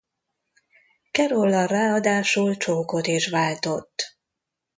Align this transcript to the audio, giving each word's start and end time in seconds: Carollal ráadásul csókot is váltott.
Carollal 1.11 1.67
ráadásul 1.67 2.55
csókot 2.57 3.07
is 3.07 3.29
váltott. 3.29 4.17